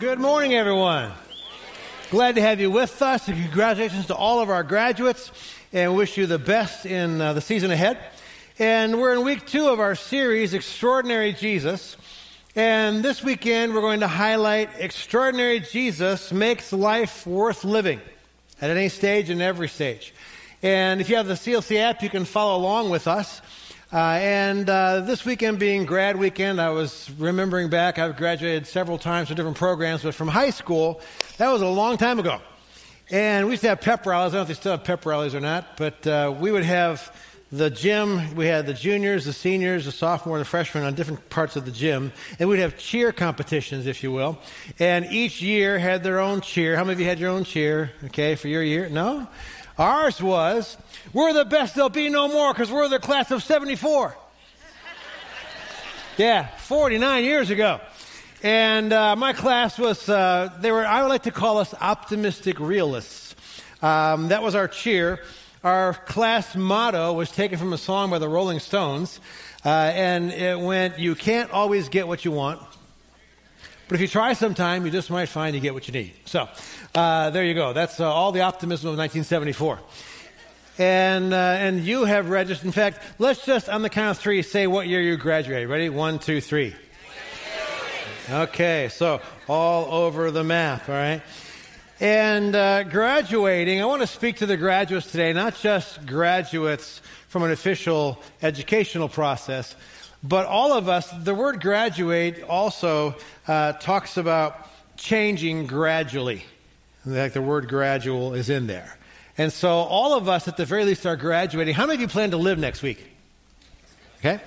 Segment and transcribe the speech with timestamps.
[0.00, 1.12] Good morning, everyone.
[2.10, 3.28] Glad to have you with us.
[3.28, 5.30] And congratulations to all of our graduates
[5.74, 7.98] and wish you the best in uh, the season ahead.
[8.58, 11.98] And we're in week two of our series, Extraordinary Jesus.
[12.56, 18.00] And this weekend, we're going to highlight Extraordinary Jesus makes life worth living
[18.58, 20.14] at any stage and every stage.
[20.62, 23.42] And if you have the CLC app, you can follow along with us.
[23.92, 28.98] Uh, and uh, this weekend being grad weekend, I was remembering back, I've graduated several
[28.98, 31.00] times from different programs, but from high school,
[31.38, 32.40] that was a long time ago.
[33.10, 34.32] And we used to have pep rallies.
[34.32, 36.62] I don't know if they still have pep rallies or not, but uh, we would
[36.62, 37.12] have
[37.50, 38.36] the gym.
[38.36, 41.64] We had the juniors, the seniors, the sophomore, and the freshmen on different parts of
[41.64, 42.12] the gym.
[42.38, 44.38] And we'd have cheer competitions, if you will.
[44.78, 46.76] And each year had their own cheer.
[46.76, 48.88] How many of you had your own cheer, okay, for your year?
[48.88, 49.26] No?
[49.78, 50.76] Ours was,
[51.12, 54.16] we're the best there'll be no more because we're the class of 74.
[56.16, 57.80] yeah, 49 years ago.
[58.42, 62.58] And uh, my class was, uh, they were, I would like to call us optimistic
[62.58, 63.34] realists.
[63.82, 65.20] Um, that was our cheer.
[65.62, 69.20] Our class motto was taken from a song by the Rolling Stones.
[69.64, 72.62] Uh, and it went, You can't always get what you want.
[73.90, 76.12] But if you try sometime, you just might find you get what you need.
[76.24, 76.48] So,
[76.94, 77.72] uh, there you go.
[77.72, 79.80] That's uh, all the optimism of 1974.
[80.78, 82.66] And, uh, and you have registered.
[82.66, 85.68] In fact, let's just, on the count of three, say what year you graduated.
[85.68, 85.88] Ready?
[85.88, 86.76] One, two, three.
[88.30, 91.20] Okay, so all over the map, all right?
[91.98, 97.42] And uh, graduating, I want to speak to the graduates today, not just graduates from
[97.42, 99.74] an official educational process,
[100.22, 103.14] but all of us, the word graduate also
[103.48, 106.44] uh, talks about changing gradually.
[107.04, 108.96] Fact, the word gradual is in there.
[109.38, 111.74] And so all of us, at the very least, are graduating.
[111.74, 113.02] How many of you plan to live next week?
[114.18, 114.38] Okay?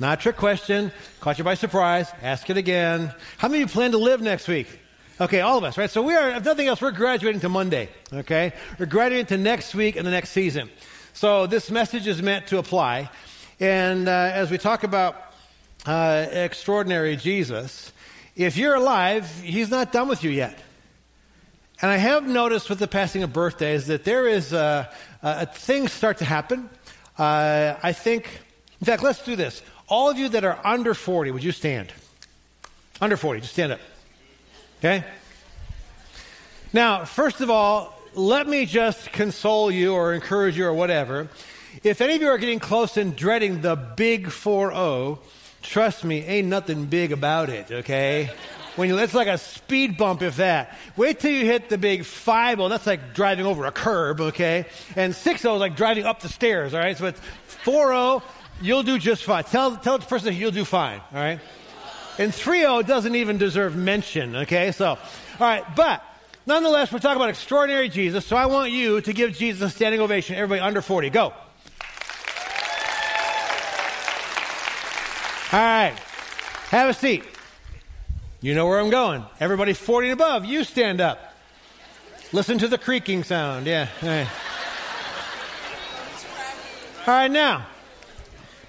[0.00, 0.90] Not a trick question.
[1.20, 2.10] Caught you by surprise.
[2.22, 3.14] Ask it again.
[3.38, 4.66] How many of you plan to live next week?
[5.20, 5.90] Okay, all of us, right?
[5.90, 7.90] So we are, if nothing else, we're graduating to Monday.
[8.12, 8.52] Okay?
[8.78, 10.70] We're graduating to next week and the next season.
[11.12, 13.10] So this message is meant to apply.
[13.60, 15.16] And uh, as we talk about
[15.84, 17.92] uh, extraordinary Jesus,
[18.34, 20.58] if you're alive, he's not done with you yet.
[21.82, 24.90] And I have noticed with the passing of birthdays that there is uh,
[25.22, 26.70] uh, things start to happen.
[27.18, 28.30] Uh, I think,
[28.80, 29.60] in fact, let's do this.
[29.88, 31.92] All of you that are under 40, would you stand?
[32.98, 33.80] Under 40, just stand up.
[34.78, 35.04] Okay?
[36.72, 41.28] Now, first of all, let me just console you or encourage you or whatever.
[41.82, 45.18] If any of you are getting close and dreading the big 4 0,
[45.62, 48.30] trust me, ain't nothing big about it, okay?
[48.76, 50.78] When you, it's like a speed bump, if that.
[50.96, 54.66] Wait till you hit the big 5 0, that's like driving over a curb, okay?
[54.96, 56.96] And 6 0 is like driving up the stairs, all right?
[56.96, 57.20] So it's
[57.64, 58.22] 4 0,
[58.60, 59.44] you'll do just fine.
[59.44, 61.40] Tell, tell the person you'll do fine, all right?
[62.18, 64.72] And 3 0 doesn't even deserve mention, okay?
[64.72, 64.98] So, all
[65.38, 66.02] right, but
[66.46, 70.00] nonetheless, we're talking about extraordinary Jesus, so I want you to give Jesus a standing
[70.00, 70.36] ovation.
[70.36, 71.32] Everybody under 40, go.
[75.52, 75.94] All right.
[76.68, 77.24] Have a seat.
[78.40, 79.24] You know where I'm going.
[79.40, 81.34] Everybody 40 and above, you stand up.
[82.32, 83.66] Listen to the creaking sound.
[83.66, 83.88] Yeah.
[84.00, 84.28] All right.
[87.06, 87.66] All right, now,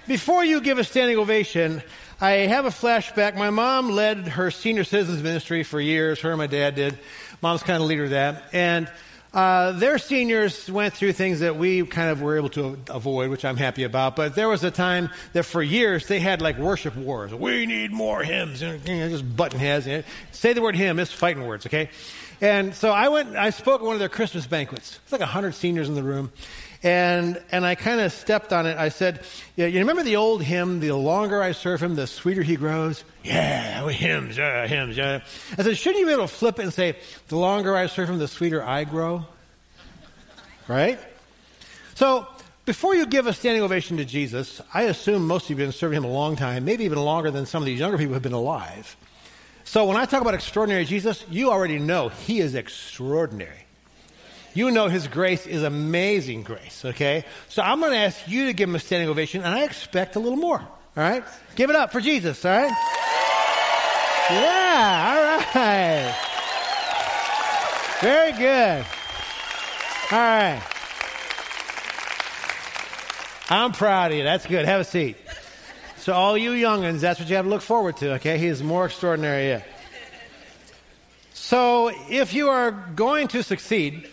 [0.08, 1.82] before you give a standing ovation,
[2.20, 3.36] I have a flashback.
[3.36, 6.20] My mom led her senior citizens ministry for years.
[6.22, 6.98] Her and my dad did.
[7.40, 8.44] Mom's kind of leader of that.
[8.52, 8.90] And
[9.34, 13.44] uh, their seniors went through things that we kind of were able to avoid, which
[13.44, 14.14] I'm happy about.
[14.14, 17.32] But there was a time that for years they had like worship wars.
[17.32, 18.60] We need more hymns.
[18.60, 19.86] You know, just button heads.
[19.86, 20.02] You know.
[20.32, 20.98] Say the word hymn.
[20.98, 21.88] It's fighting words, okay?
[22.42, 23.36] And so I went.
[23.36, 24.98] I spoke at one of their Christmas banquets.
[25.04, 26.32] It's like hundred seniors in the room,
[26.82, 28.76] and and I kind of stepped on it.
[28.76, 29.24] I said,
[29.56, 30.80] yeah, "You remember the old hymn?
[30.80, 35.20] The longer I serve him, the sweeter he grows." Yeah, hymns, yeah, hymns, yeah.
[35.56, 36.96] I said, "Shouldn't you be able to flip it and say,
[37.28, 39.26] the longer I serve him, the sweeter I grow?"
[40.66, 40.98] Right?
[41.94, 42.26] So
[42.64, 45.72] before you give a standing ovation to Jesus, I assume most of you have been
[45.72, 48.22] serving him a long time, maybe even longer than some of these younger people have
[48.22, 48.96] been alive.
[49.64, 53.66] So when I talk about extraordinary Jesus, you already know he is extraordinary.
[54.54, 57.24] You know his grace is amazing grace, okay?
[57.48, 60.16] So I'm going to ask you to give him a standing ovation, and I expect
[60.16, 61.24] a little more, all right?
[61.56, 62.70] Give it up for Jesus, all right?
[64.30, 66.28] Yeah, all right.
[68.00, 68.84] Very good.
[70.10, 70.62] All right.
[73.48, 74.24] I'm proud of you.
[74.24, 74.64] That's good.
[74.66, 75.16] Have a seat.
[75.96, 78.36] So, all you youngins, that's what you have to look forward to, okay?
[78.36, 79.68] He is more extraordinary yet.
[81.32, 84.08] So, if you are going to succeed,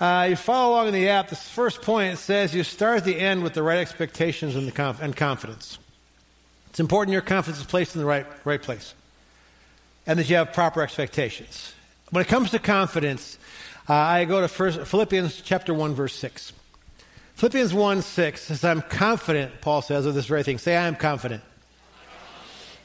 [0.00, 1.28] uh, you follow along in the app.
[1.28, 4.72] This first point says you start at the end with the right expectations and, the
[4.72, 5.78] conf- and confidence.
[6.70, 8.94] It's important your confidence is placed in the right, right place.
[10.06, 11.74] and that you have proper expectations.
[12.10, 13.38] When it comes to confidence,
[13.88, 16.52] uh, I go to first, Philippians chapter 1, verse 6.
[17.34, 20.58] Philippians 1 6 says, I'm confident, Paul says, of this very thing.
[20.58, 21.42] Say, I am confident.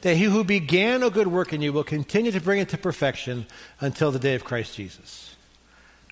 [0.02, 2.78] That he who began a good work in you will continue to bring it to
[2.78, 3.46] perfection
[3.80, 5.34] until the day of Christ Jesus.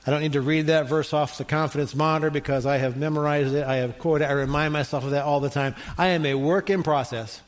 [0.06, 3.54] I don't need to read that verse off the confidence monitor because I have memorized
[3.54, 3.64] it.
[3.64, 4.28] I have quoted.
[4.28, 5.76] I remind myself of that all the time.
[5.96, 7.40] I am a work in process.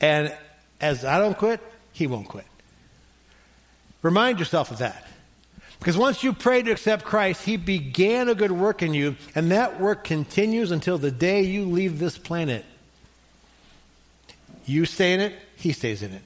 [0.00, 0.34] And
[0.80, 1.60] as I don't quit,
[1.92, 2.46] he won't quit.
[4.00, 5.06] Remind yourself of that.
[5.78, 9.50] Because once you pray to accept Christ, He began a good work in you, and
[9.50, 12.64] that work continues until the day you leave this planet.
[14.64, 16.22] You stay in it, He stays in it.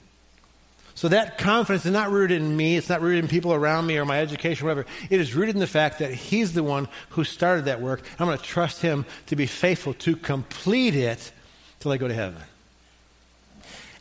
[0.97, 3.99] So that confidence is not rooted in me, it's not rooted in people around me
[3.99, 4.89] or my education, or whatever.
[5.11, 8.01] It is rooted in the fact that He's the one who started that work.
[8.17, 11.31] I'm going to trust Him to be faithful to complete it
[11.79, 12.41] till I go to heaven.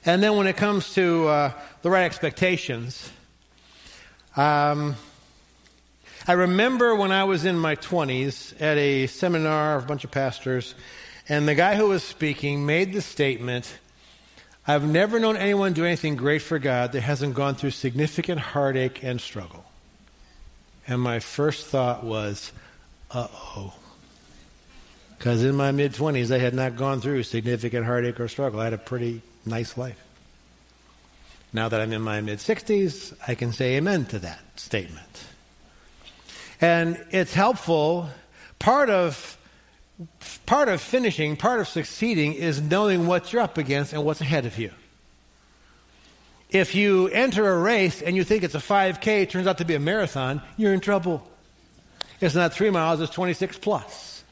[0.06, 1.52] And then when it comes to uh,
[1.82, 3.10] the right expectations,
[4.34, 4.96] um,
[6.26, 10.12] I remember when I was in my 20s at a seminar of a bunch of
[10.12, 10.74] pastors,
[11.28, 13.70] and the guy who was speaking made the statement
[14.68, 19.04] I've never known anyone do anything great for God that hasn't gone through significant heartache
[19.04, 19.64] and struggle.
[20.88, 22.52] And my first thought was,
[23.10, 23.74] uh oh.
[25.16, 28.60] Because in my mid 20s, I had not gone through significant heartache or struggle.
[28.60, 30.02] I had a pretty nice life.
[31.52, 35.24] Now that I'm in my mid 60s, I can say amen to that statement.
[36.60, 38.08] And it's helpful.
[38.58, 39.38] Part of
[40.44, 44.46] part of finishing, part of succeeding is knowing what you're up against and what's ahead
[44.46, 44.70] of you.
[46.50, 49.64] If you enter a race and you think it's a 5K, it turns out to
[49.64, 51.26] be a marathon, you're in trouble.
[52.20, 54.24] It's not three miles, it's 26 plus.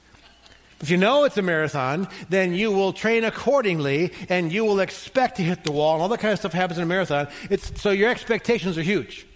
[0.81, 5.37] If you know it's a marathon, then you will train accordingly and you will expect
[5.37, 7.28] to hit the wall and all that kind of stuff happens in a marathon.
[7.49, 9.26] It's, so your expectations are huge.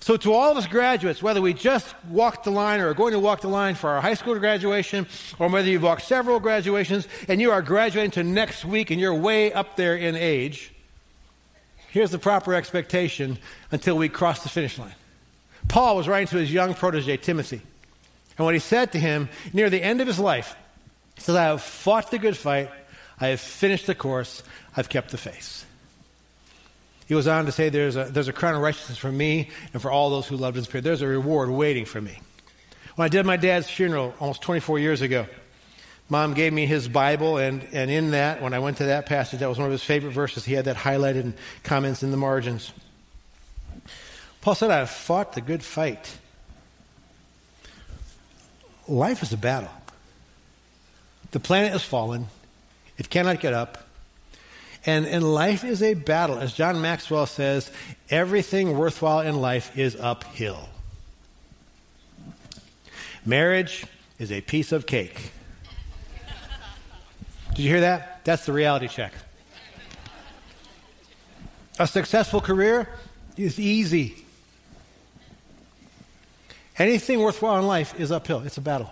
[0.00, 3.12] So to all of us graduates, whether we just walked the line or are going
[3.12, 5.06] to walk the line for our high school graduation,
[5.38, 9.14] or whether you've walked several graduations and you are graduating to next week and you're
[9.14, 10.72] way up there in age,
[11.90, 13.38] here's the proper expectation
[13.72, 14.94] until we cross the finish line.
[15.66, 17.60] Paul was writing to his young protege, Timothy.
[18.36, 20.56] And what he said to him near the end of his life,
[21.16, 22.70] he says, I have fought the good fight,
[23.20, 24.42] I have finished the course,
[24.76, 25.66] I've kept the faith.
[27.08, 29.82] He goes on to say, there's a, there's a crown of righteousness for me and
[29.82, 30.84] for all those who loved his spirit.
[30.84, 32.20] There's a reward waiting for me.
[32.96, 35.26] When I did my dad's funeral almost 24 years ago,
[36.10, 39.40] Mom gave me his Bible, and, and in that, when I went to that passage,
[39.40, 40.44] that was one of his favorite verses.
[40.44, 41.34] He had that highlighted in
[41.64, 42.72] comments in the margins.
[44.40, 46.18] Paul said, I have fought the good fight
[48.88, 49.70] life is a battle.
[51.30, 52.26] The planet has fallen,
[52.96, 53.87] it cannot get up.
[54.88, 56.38] And, and life is a battle.
[56.38, 57.70] As John Maxwell says,
[58.08, 60.66] everything worthwhile in life is uphill.
[63.26, 63.84] Marriage
[64.18, 65.30] is a piece of cake.
[67.50, 68.24] Did you hear that?
[68.24, 69.12] That's the reality check.
[71.78, 72.88] A successful career
[73.36, 74.24] is easy.
[76.78, 78.40] Anything worthwhile in life is uphill.
[78.40, 78.90] It's a battle.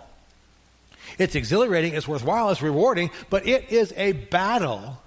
[1.17, 4.99] It's exhilarating, it's worthwhile, it's rewarding, but it is a battle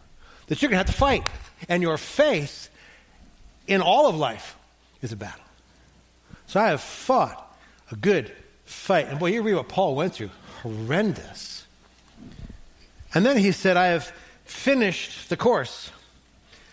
[0.51, 1.23] that you're going to have to fight.
[1.69, 2.69] And your faith
[3.67, 4.57] in all of life
[5.01, 5.45] is a battle.
[6.47, 7.57] So I have fought
[7.93, 8.33] a good
[8.65, 9.07] fight.
[9.07, 10.31] And boy, you read what Paul went through
[10.63, 11.65] horrendous.
[13.15, 14.13] And then he said, I have
[14.45, 15.93] finished the course.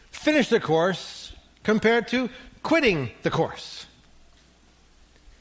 [0.10, 1.32] Finished the course
[1.62, 2.30] compared to
[2.64, 3.86] quitting the course.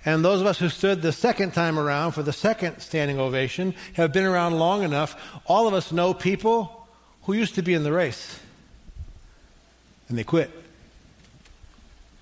[0.05, 3.75] And those of us who stood the second time around for the second standing ovation
[3.95, 5.41] have been around long enough.
[5.47, 6.76] All of us know people
[7.27, 8.39] who used to be in the race
[10.09, 10.51] and they quit.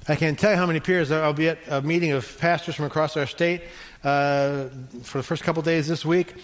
[0.08, 2.86] I can't tell you how many peers I'll be at a meeting of pastors from
[2.86, 3.62] across our state
[4.02, 4.66] uh,
[5.02, 6.34] for the first couple days this week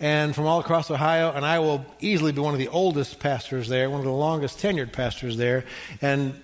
[0.00, 3.68] and from all across Ohio, and I will easily be one of the oldest pastors
[3.68, 5.64] there, one of the longest tenured pastors there,
[6.00, 6.40] and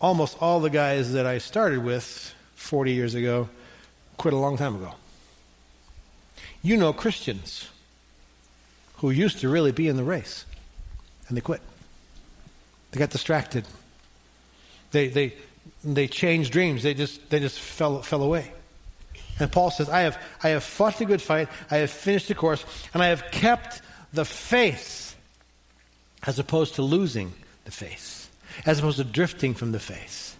[0.00, 3.48] almost all the guys that I started with 40 years ago
[4.16, 4.94] quit a long time ago.
[6.62, 7.68] You know Christians
[8.96, 10.46] who used to really be in the race
[11.28, 11.60] and they quit.
[12.90, 13.66] They got distracted.
[14.90, 15.34] They, they,
[15.84, 16.82] they changed dreams.
[16.82, 18.52] They just, they just fell, fell away.
[19.38, 22.34] And Paul says, I have, I have fought the good fight, I have finished the
[22.34, 22.64] course,
[22.94, 25.14] and I have kept the faith
[26.26, 27.32] as opposed to losing
[27.64, 28.30] the faith,
[28.64, 30.36] as opposed to drifting from the faith.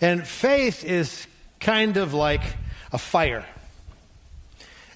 [0.00, 1.26] And faith is
[1.60, 2.42] kind of like
[2.92, 3.44] a fire.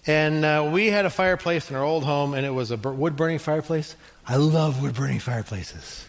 [0.06, 3.16] And uh, we had a fireplace in our old home, and it was a wood
[3.16, 3.94] burning fireplace.
[4.26, 6.06] I love wood burning fireplaces.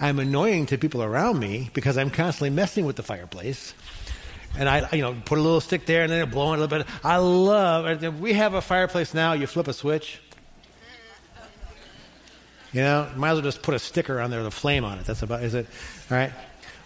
[0.00, 3.74] I'm annoying to people around me because I'm constantly messing with the fireplace.
[4.56, 6.78] And I, you know, put a little stick there and then blow it a little
[6.78, 6.86] bit.
[7.02, 10.20] I love, we have a fireplace now, you flip a switch.
[12.72, 14.98] You know, might as well just put a sticker on there with a flame on
[14.98, 15.06] it.
[15.06, 15.66] That's about, is it?
[16.10, 16.32] All right.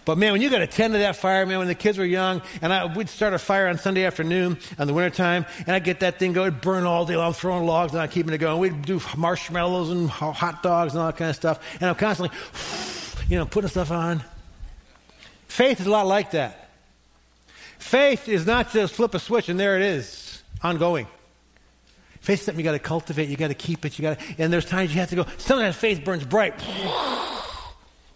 [0.05, 2.05] But man, when you got to tend to that fire, man, when the kids were
[2.05, 5.83] young, and I, we'd start a fire on Sunday afternoon in the wintertime, and I'd
[5.83, 8.37] get that thing going, it'd burn all day long, throwing logs and I'm keeping it
[8.39, 8.59] going.
[8.59, 11.59] We'd do marshmallows and hot dogs and all that kind of stuff.
[11.79, 12.35] And I'm constantly,
[13.29, 14.23] you know, putting stuff on.
[15.47, 16.69] Faith is a lot like that.
[17.77, 21.07] Faith is not just flip a switch and there it is, ongoing.
[22.21, 23.29] Faith is something you got to cultivate.
[23.29, 23.97] You got to keep it.
[23.97, 25.25] You got to, and there's times you have to go.
[25.37, 26.53] Sometimes faith burns bright.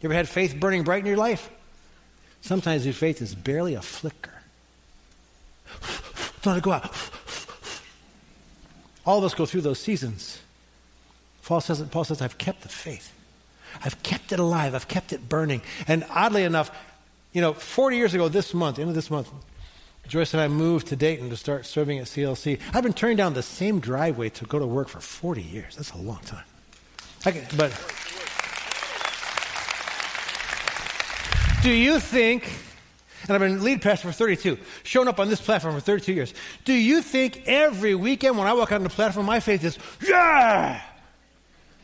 [0.01, 1.49] You ever had faith burning bright in your life?
[2.43, 4.33] Sometimes your faith is barely a flicker.
[6.45, 6.93] Let it go out.
[9.05, 10.41] All of us go through those seasons.
[11.45, 13.13] Paul says, Paul says, I've kept the faith.
[13.83, 14.75] I've kept it alive.
[14.75, 15.61] I've kept it burning.
[15.87, 16.69] And oddly enough,
[17.31, 19.29] you know, 40 years ago this month, end of this month,
[20.09, 22.59] Joyce and I moved to Dayton to start serving at CLC.
[22.73, 25.77] I've been turning down the same driveway to go to work for 40 years.
[25.77, 26.43] That's a long time.
[27.21, 27.71] Can, but
[31.63, 32.51] Do you think,
[33.21, 36.33] and I've been lead pastor for 32, showing up on this platform for 32 years,
[36.65, 39.79] do you think every weekend when I walk out on the platform, my faith is,
[40.05, 40.81] yeah?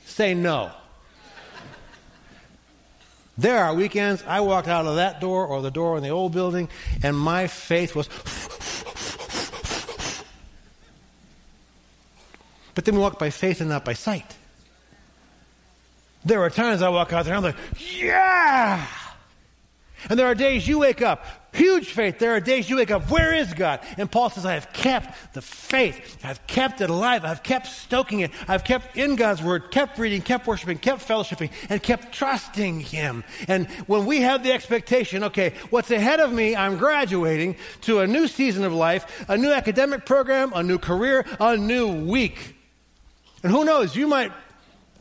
[0.04, 0.72] Say no.
[3.38, 6.34] There are weekends I walked out of that door or the door in the old
[6.34, 6.68] building,
[7.02, 8.10] and my faith was.
[12.76, 14.36] but then we walk by faith and not by sight.
[16.26, 18.86] There are times I walk out there and I'm like, yeah!
[20.08, 22.20] And there are days you wake up, huge faith.
[22.20, 23.82] There are days you wake up, where is God?
[23.98, 26.18] And Paul says, I have kept the faith.
[26.24, 27.26] I've kept it alive.
[27.26, 28.32] I've kept stoking it.
[28.48, 33.24] I've kept in God's word, kept reading, kept worshiping, kept fellowshipping, and kept trusting Him.
[33.48, 38.08] And when we have the expectation, okay, what's ahead of me, I'm graduating to a
[38.08, 42.56] new season of life, a new academic program, a new career, a new week.
[43.44, 44.32] And who knows, you might,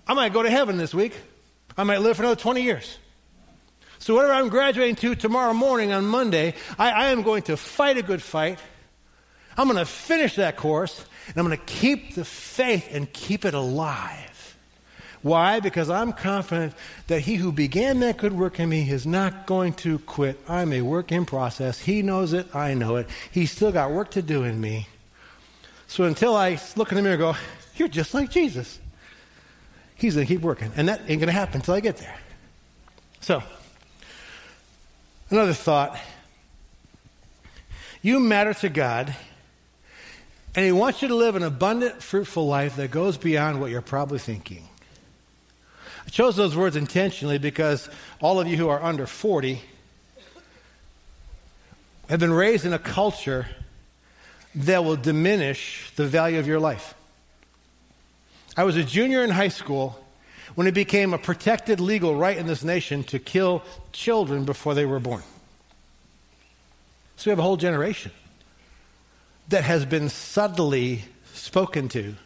[0.06, 1.14] I might go to heaven this week.
[1.76, 2.98] I might live for another 20 years.
[4.08, 7.98] So, whatever I'm graduating to tomorrow morning on Monday, I, I am going to fight
[7.98, 8.58] a good fight.
[9.54, 13.44] I'm going to finish that course, and I'm going to keep the faith and keep
[13.44, 14.56] it alive.
[15.20, 15.60] Why?
[15.60, 16.72] Because I'm confident
[17.08, 20.40] that he who began that good work in me is not going to quit.
[20.48, 21.78] I'm a work in process.
[21.78, 22.56] He knows it.
[22.56, 23.08] I know it.
[23.30, 24.88] He's still got work to do in me.
[25.86, 27.36] So until I look in the mirror and go,
[27.76, 28.80] You're just like Jesus,
[29.96, 30.72] he's going to keep working.
[30.76, 32.16] And that ain't going to happen until I get there.
[33.20, 33.42] So,
[35.30, 35.98] Another thought.
[38.00, 39.14] You matter to God,
[40.54, 43.82] and He wants you to live an abundant, fruitful life that goes beyond what you're
[43.82, 44.68] probably thinking.
[46.06, 49.60] I chose those words intentionally because all of you who are under 40
[52.08, 53.46] have been raised in a culture
[54.54, 56.94] that will diminish the value of your life.
[58.56, 60.02] I was a junior in high school
[60.58, 63.62] when it became a protected legal right in this nation to kill
[63.92, 65.22] children before they were born.
[67.14, 68.10] So we have a whole generation
[69.50, 72.16] that has been subtly spoken to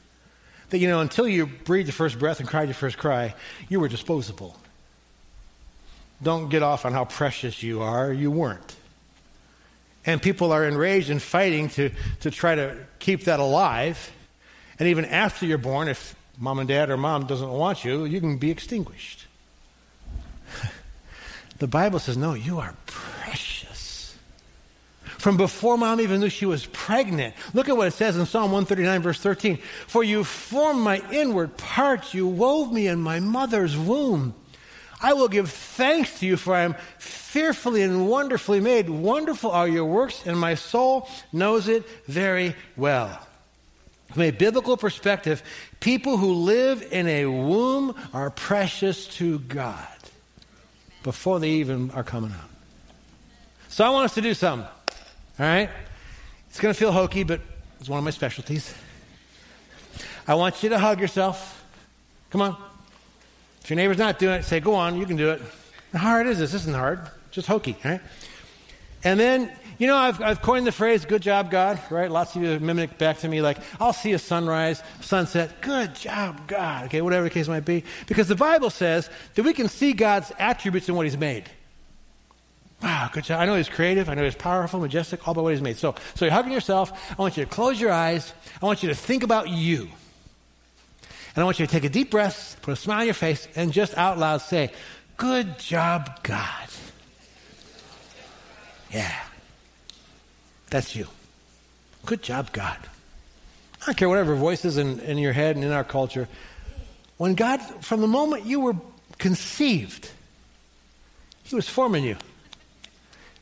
[0.71, 3.35] that, you know, until you breathed your first breath and cried your first cry,
[3.69, 4.57] you were disposable.
[6.23, 8.11] Don't get off on how precious you are.
[8.11, 8.77] You weren't.
[10.07, 14.11] And people are enraged and fighting to, to try to keep that alive.
[14.79, 18.19] And even after you're born, if mom and dad or mom doesn't want you, you
[18.19, 19.27] can be extinguished.
[21.59, 24.19] the Bible says, no, you are precious.
[25.05, 27.37] From before mom even knew she was pregnant.
[27.55, 29.59] Look at what it says in Psalm 139, verse 13.
[29.87, 34.35] For you formed my inward parts, you wove me in my mother's womb.
[35.01, 38.91] I will give thanks to you, for I am fearfully and wonderfully made.
[38.91, 43.29] Wonderful are your works, and my soul knows it very well.
[44.13, 45.43] From a biblical perspective,
[45.81, 49.87] people who live in a womb are precious to God
[51.03, 52.51] before they even are coming out.
[53.69, 54.69] So I want us to do something.
[55.39, 55.71] All right?
[56.51, 57.41] It's going to feel hokey, but
[57.81, 58.75] it's one of my specialties.
[60.29, 61.65] I want you to hug yourself.
[62.31, 62.57] Come on.
[63.63, 65.41] If your neighbor's not doing it, say, go on, you can do it.
[65.93, 66.53] How hard is this?
[66.53, 67.01] This isn't hard.
[67.31, 68.01] Just hokey, right?
[69.05, 69.51] And then
[69.83, 72.09] you know, I've, I've coined the phrase, good job, God, right?
[72.09, 76.47] Lots of you mimic back to me like, I'll see a sunrise, sunset, good job,
[76.47, 77.83] God, okay, whatever the case might be.
[78.07, 81.51] Because the Bible says that we can see God's attributes in what He's made.
[82.81, 83.41] Wow, good job.
[83.41, 85.79] I know He's creative, I know He's powerful, majestic, all about what He's made.
[85.79, 86.93] So, so you're hugging yourself.
[87.11, 88.33] I want you to close your eyes.
[88.63, 89.89] I want you to think about you.
[91.35, 93.49] And I want you to take a deep breath, put a smile on your face,
[93.57, 94.71] and just out loud say,
[95.17, 96.69] Good job, God.
[98.93, 99.15] Yeah.
[100.71, 101.07] That's you.
[102.07, 102.79] Good job, God.
[103.83, 106.29] I don't care whatever voices in, in your head and in our culture.
[107.17, 108.77] When God, from the moment you were
[109.19, 110.11] conceived,
[111.45, 112.17] He was forming you.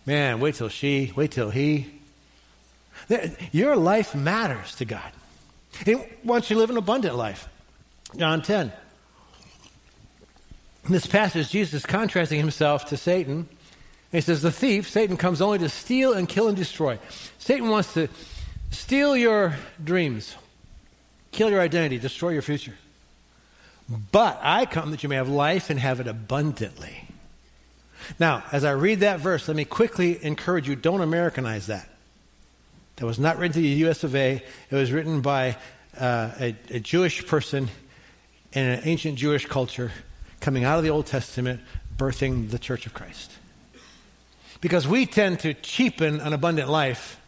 [0.06, 1.86] Man, wait till she, wait till he.
[3.52, 5.12] Your life matters to God.
[5.84, 7.48] He wants you to live an abundant life.
[8.16, 8.72] John 10.
[10.86, 13.48] In this passage, Jesus is contrasting himself to Satan.
[14.12, 16.98] He says, The thief, Satan, comes only to steal and kill and destroy.
[17.38, 18.08] Satan wants to
[18.70, 20.36] steal your dreams,
[21.32, 22.74] kill your identity, destroy your future.
[24.12, 27.08] But I come that you may have life and have it abundantly.
[28.18, 31.88] Now, as I read that verse, let me quickly encourage you don't Americanize that.
[32.96, 34.04] That was not written to the U.S.
[34.04, 34.42] of A.
[34.70, 35.56] It was written by
[35.98, 37.68] uh, a, a Jewish person
[38.52, 39.92] in an ancient Jewish culture
[40.40, 41.60] coming out of the Old Testament,
[41.96, 43.30] birthing the Church of Christ.
[44.60, 47.20] Because we tend to cheapen an abundant life,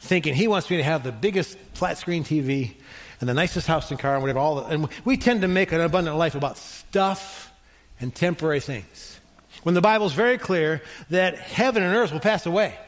[0.00, 2.74] thinking he wants me to have the biggest flat screen TV
[3.20, 4.38] and the nicest house and car and whatever.
[4.38, 7.52] All the, and we tend to make an abundant life about stuff
[8.00, 9.18] and temporary things.
[9.64, 12.78] When the Bible is very clear that heaven and earth will pass away.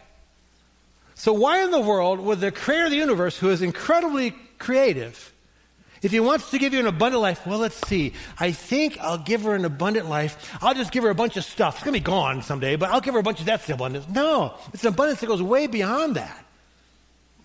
[1.15, 5.33] So why in the world would the creator of the universe, who is incredibly creative,
[6.03, 8.15] if he wants to give you an abundant life, well, let's see.
[8.39, 10.57] I think I'll give her an abundant life.
[10.63, 11.77] I'll just give her a bunch of stuff.
[11.77, 14.09] It's going to be gone someday, but I'll give her a bunch of that's abundance.
[14.09, 16.45] No, it's an abundance that goes way beyond that.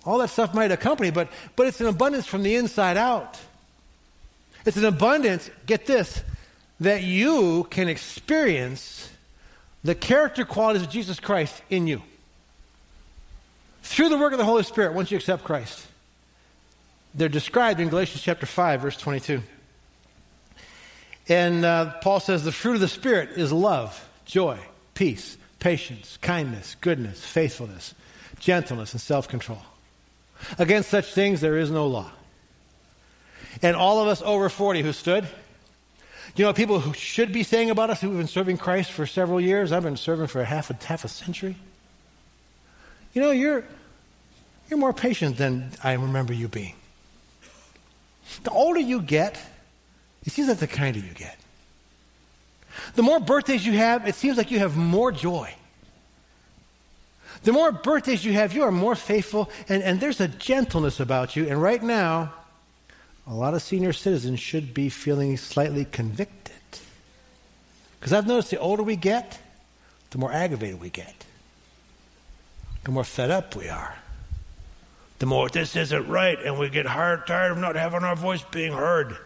[0.05, 3.39] All that stuff might accompany, but, but it's an abundance from the inside out.
[4.65, 6.23] It's an abundance, get this,
[6.79, 9.09] that you can experience
[9.83, 12.01] the character qualities of Jesus Christ in you.
[13.83, 15.85] Through the work of the Holy Spirit, once you accept Christ.
[17.15, 19.41] They're described in Galatians chapter 5, verse 22.
[21.29, 24.59] And uh, Paul says the fruit of the Spirit is love, joy,
[24.93, 27.95] peace, patience, kindness, goodness, faithfulness,
[28.39, 29.61] gentleness, and self control.
[30.59, 32.11] Against such things there is no law.
[33.61, 35.25] And all of us over 40 who stood,
[36.35, 39.39] you know people who should be saying about us who've been serving Christ for several
[39.39, 39.71] years?
[39.71, 41.55] I've been serving for half a, half a century.
[43.13, 43.65] You know, you're,
[44.69, 46.75] you're more patient than I remember you being.
[48.43, 49.39] The older you get,
[50.25, 51.37] it seems like the kinder you get.
[52.95, 55.53] The more birthdays you have, it seems like you have more joy.
[57.43, 61.35] The more birthdays you have, you are more faithful, and, and there's a gentleness about
[61.35, 61.47] you.
[61.47, 62.33] And right now,
[63.27, 66.53] a lot of senior citizens should be feeling slightly convicted.
[67.99, 69.39] Because I've noticed the older we get,
[70.11, 71.25] the more aggravated we get,
[72.83, 73.95] the more fed up we are
[75.19, 78.43] the more this isn't right, and we get hard, tired of not having our voice
[78.51, 79.17] being heard.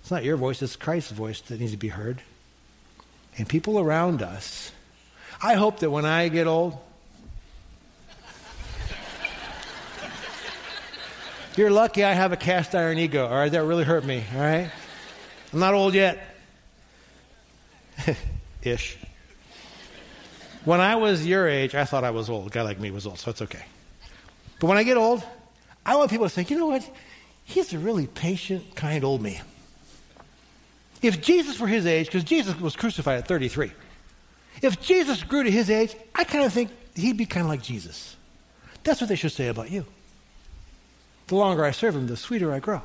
[0.00, 2.20] It's not your voice, it's Christ's voice that needs to be heard.
[3.38, 4.72] And people around us,
[5.42, 6.78] I hope that when I get old,
[11.56, 13.50] you're lucky I have a cast iron ego, all right?
[13.50, 14.70] That really hurt me, all right?
[15.52, 16.18] I'm not old yet.
[18.62, 18.98] Ish.
[20.64, 22.48] When I was your age, I thought I was old.
[22.48, 23.64] A guy like me was old, so it's okay.
[24.58, 25.22] But when I get old,
[25.84, 26.88] I want people to say, you know what?
[27.44, 29.42] He's a really patient, kind old man.
[31.02, 33.72] If Jesus were his age, because Jesus was crucified at 33,
[34.62, 37.62] if Jesus grew to his age, I kind of think he'd be kind of like
[37.62, 38.16] Jesus.
[38.84, 39.84] That's what they should say about you.
[41.26, 42.82] The longer I serve him, the sweeter I grow.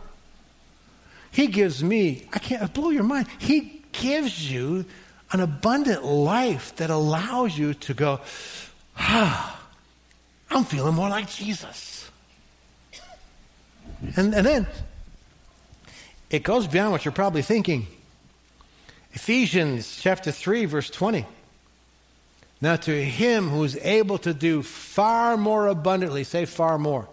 [1.32, 3.28] He gives me, I can't blow your mind.
[3.38, 4.86] He gives you
[5.32, 8.20] an abundant life that allows you to go,
[8.98, 9.59] ah,
[10.52, 12.10] I'm feeling more like Jesus.
[14.16, 14.68] And, and then
[16.30, 17.88] it goes beyond what you're probably thinking.
[19.14, 21.26] Ephesians chapter 3, verse 20.
[22.62, 27.08] Now, to him who is able to do far more abundantly, say far more.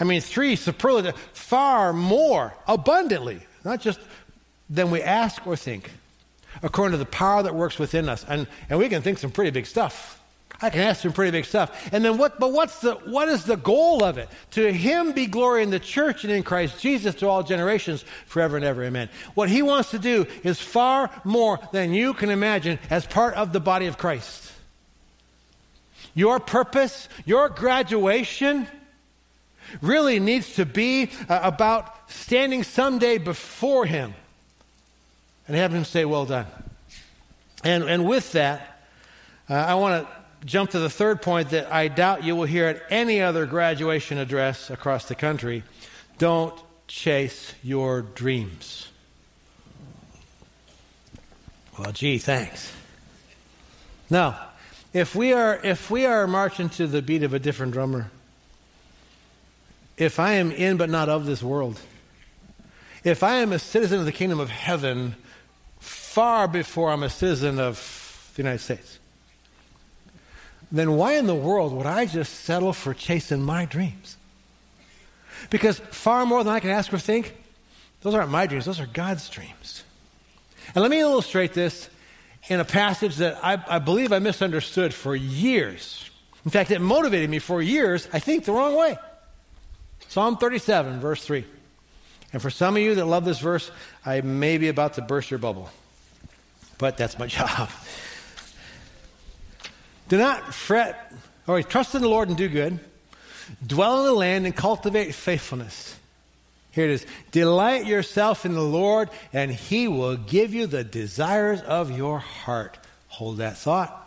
[0.00, 4.00] I mean, three superlative, far more abundantly, not just
[4.68, 5.90] than we ask or think,
[6.62, 8.24] according to the power that works within us.
[8.28, 10.21] And, and we can think some pretty big stuff.
[10.60, 11.92] I can ask some pretty big stuff.
[11.92, 14.28] And then what, but what's the, what is the goal of it?
[14.52, 18.56] To him be glory in the church and in Christ Jesus to all generations forever
[18.56, 18.84] and ever.
[18.84, 19.08] Amen.
[19.34, 23.52] What he wants to do is far more than you can imagine as part of
[23.52, 24.52] the body of Christ.
[26.14, 28.68] Your purpose, your graduation
[29.80, 34.14] really needs to be uh, about standing someday before him
[35.48, 36.46] and having him say, well done.
[37.64, 38.86] And, and with that,
[39.48, 42.66] uh, I want to jump to the third point that I doubt you will hear
[42.66, 45.62] at any other graduation address across the country.
[46.18, 48.88] Don't chase your dreams.
[51.78, 52.72] Well, gee, thanks.
[54.10, 54.38] Now,
[54.92, 58.10] if we are if we are marching to the beat of a different drummer,
[59.96, 61.80] if I am in but not of this world,
[63.04, 65.16] if I am a citizen of the kingdom of heaven
[65.80, 68.98] far before I'm a citizen of the United States,
[70.72, 74.16] then why in the world would I just settle for chasing my dreams?
[75.50, 77.34] Because far more than I can ask or think,
[78.00, 79.84] those aren't my dreams, those are God's dreams.
[80.74, 81.90] And let me illustrate this
[82.48, 86.08] in a passage that I, I, believe I misunderstood for years.
[86.44, 88.96] In fact, it motivated me for years, I think, the wrong way.
[90.08, 91.44] Psalm 37, verse 3.
[92.32, 93.70] And for some of you that love this verse,
[94.04, 95.68] I may be about to burst your bubble.
[96.78, 97.68] But that's my job.
[100.08, 101.12] Do not fret,
[101.46, 102.78] or trust in the Lord and do good.
[103.66, 105.96] Dwell in the land and cultivate faithfulness.
[106.70, 107.06] Here it is.
[107.30, 112.78] Delight yourself in the Lord, and he will give you the desires of your heart.
[113.08, 113.98] Hold that thought.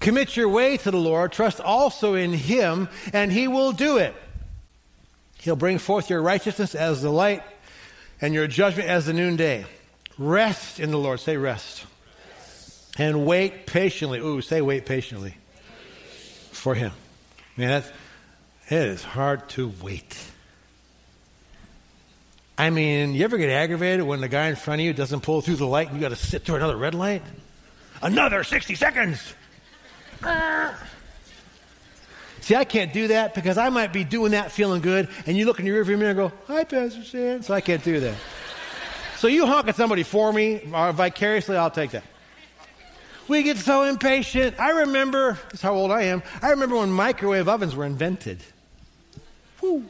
[0.00, 1.32] Commit your way to the Lord.
[1.32, 4.14] Trust also in him, and he will do it.
[5.40, 7.42] He'll bring forth your righteousness as the light
[8.20, 9.64] and your judgment as the noonday.
[10.18, 11.20] Rest in the Lord.
[11.20, 11.86] Say rest.
[12.98, 14.18] And wait patiently.
[14.18, 15.34] Ooh, say wait patiently
[16.50, 16.92] for him.
[17.56, 17.88] Man, that's,
[18.68, 20.18] it is hard to wait.
[22.56, 25.40] I mean, you ever get aggravated when the guy in front of you doesn't pull
[25.40, 27.22] through the light and you got to sit through another red light?
[28.02, 29.34] Another 60 seconds.
[32.42, 35.46] See, I can't do that because I might be doing that feeling good, and you
[35.46, 37.42] look in your rearview mirror and go, Hi, Pastor Stan.
[37.42, 38.16] So I can't do that.
[39.16, 42.02] so you honk at somebody for me, or vicariously, I'll take that.
[43.32, 44.60] We get so impatient.
[44.60, 48.44] I remember, that's how old I am, I remember when microwave ovens were invented.
[49.60, 49.86] Whew.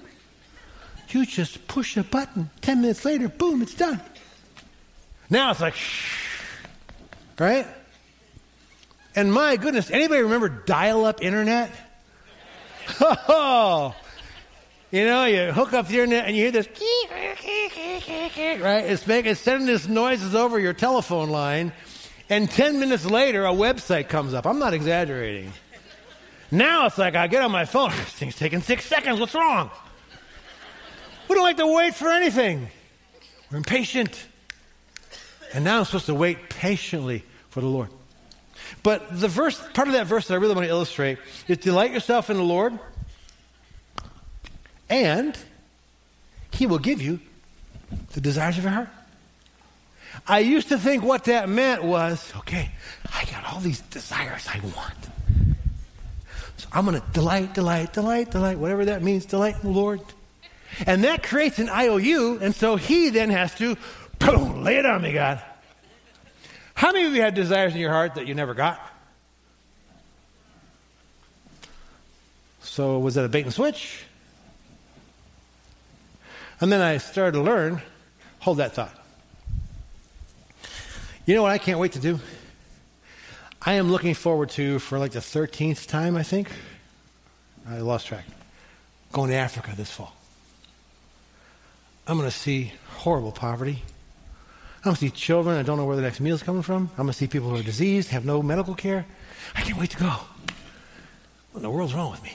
[1.08, 2.50] You just push a button.
[2.60, 4.00] Ten minutes later, boom, it's done.
[5.28, 6.24] Now it's like, shh.
[7.36, 7.66] Right?
[9.16, 11.72] And my goodness, anybody remember dial up internet?
[13.00, 13.92] Oh,
[14.92, 16.68] you know, you hook up the internet and you hear this,
[18.62, 18.84] right?
[18.84, 21.72] It's making, it's sending this noises over your telephone line,
[22.28, 24.46] and 10 minutes later, a website comes up.
[24.46, 25.52] I'm not exaggerating.
[26.50, 29.18] Now it's like I get on my phone, this thing's taking six seconds.
[29.18, 29.70] What's wrong?
[31.28, 32.68] We don't like to wait for anything.
[33.50, 34.26] We're impatient.
[35.54, 37.88] And now I'm supposed to wait patiently for the Lord.
[38.82, 41.92] But the verse, part of that verse that I really want to illustrate is delight
[41.92, 42.78] yourself in the Lord,
[44.88, 45.36] and
[46.50, 47.20] He will give you
[48.12, 48.88] the desires of your heart.
[50.26, 52.70] I used to think what that meant was okay,
[53.12, 55.56] I got all these desires I want.
[56.56, 60.00] So I'm going to delight, delight, delight, delight, whatever that means, delight in the Lord.
[60.86, 63.76] And that creates an IOU, and so he then has to,
[64.18, 65.42] boom, lay it on me, God.
[66.74, 68.80] How many of you had desires in your heart that you never got?
[72.60, 74.04] So was that a bait and switch?
[76.60, 77.82] And then I started to learn
[78.38, 79.01] hold that thought.
[81.24, 82.18] You know what I can't wait to do?
[83.64, 86.50] I am looking forward to, for like the 13th time, I think,
[87.68, 88.24] I lost track,
[89.12, 90.16] going to Africa this fall.
[92.08, 93.82] I'm going to see horrible poverty.
[94.78, 96.90] I'm going to see children I don't know where the next meal is coming from.
[96.92, 99.06] I'm going to see people who are diseased, have no medical care.
[99.54, 100.08] I can't wait to go.
[100.08, 102.32] What in the world's wrong with me?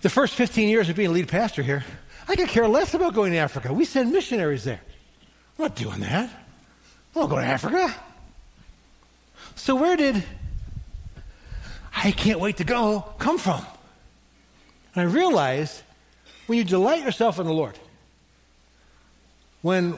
[0.00, 1.84] The first 15 years of being a lead pastor here,
[2.26, 3.72] I could care less about going to Africa.
[3.72, 4.80] We send missionaries there.
[5.56, 6.30] I'm not doing that.
[7.14, 7.94] I won't go to Africa.
[9.56, 10.22] So where did
[11.94, 13.64] I can't wait to go come from?
[14.94, 15.82] And I realized
[16.46, 17.78] when you delight yourself in the Lord,
[19.62, 19.96] when,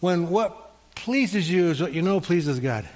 [0.00, 2.88] when what pleases you is what you know pleases God,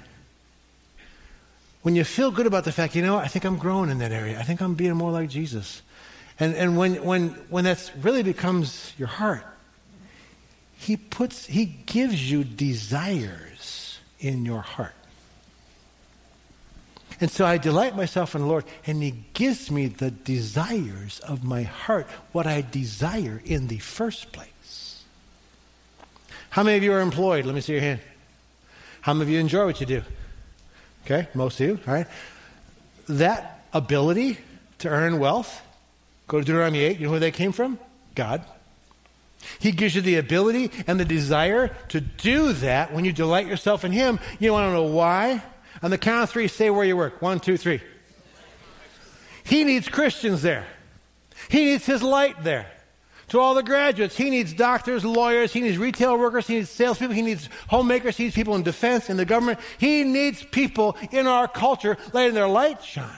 [1.81, 4.11] when you feel good about the fact, you know, I think I'm growing in that
[4.11, 4.39] area.
[4.39, 5.81] I think I'm being more like Jesus.
[6.39, 9.45] And, and when, when, when that really becomes your heart,
[10.77, 13.54] he puts, he gives you desires
[14.25, 14.95] in your heart.
[17.21, 21.43] And so I delight myself in the Lord, and He gives me the desires of
[21.43, 25.03] my heart, what I desire in the first place.
[26.49, 27.45] How many of you are employed?
[27.45, 27.99] Let me see your hand.
[29.01, 30.01] How many of you enjoy what you do?
[31.05, 32.07] Okay, most of you, all right.
[33.07, 34.39] That ability
[34.79, 35.61] to earn wealth,
[36.27, 37.77] go to Deuteronomy 8, you know where that came from?
[38.15, 38.43] God.
[39.59, 43.83] He gives you the ability and the desire to do that when you delight yourself
[43.83, 44.19] in Him.
[44.39, 45.41] You want to know why?
[45.81, 47.21] On the count of three, say where you work.
[47.21, 47.81] One, two, three.
[49.43, 50.65] He needs Christians there.
[51.49, 52.67] He needs his light there.
[53.29, 57.15] To all the graduates, he needs doctors, lawyers, he needs retail workers, he needs salespeople,
[57.15, 59.59] he needs homemakers, he needs people in defense, in the government.
[59.79, 63.09] He needs people in our culture letting their light shine.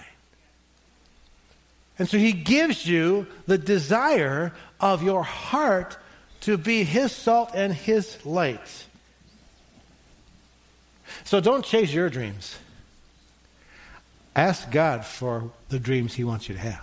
[2.00, 5.98] And so he gives you the desire of your heart
[6.48, 8.86] to be his salt and his light.
[11.26, 12.56] So don't chase your dreams.
[14.34, 16.82] Ask God for the dreams he wants you to have.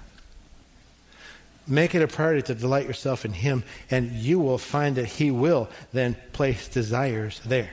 [1.67, 5.31] Make it a priority to delight yourself in Him, and you will find that He
[5.31, 7.71] will then place desires there.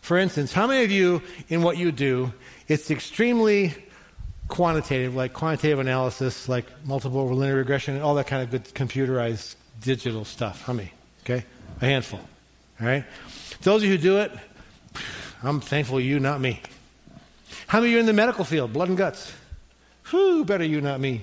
[0.00, 2.32] For instance, how many of you, in what you do,
[2.68, 3.74] it's extremely
[4.46, 9.56] quantitative, like quantitative analysis, like multiple linear regression, and all that kind of good computerized
[9.80, 10.62] digital stuff?
[10.62, 10.92] How many?
[11.24, 11.44] Okay?
[11.80, 12.20] A handful.
[12.80, 13.04] All right?
[13.62, 14.32] Those of you who do it,
[15.42, 16.60] I'm thankful you, not me.
[17.66, 19.32] How many of you in the medical field, blood and guts?
[20.10, 21.22] Whew, better you, not me.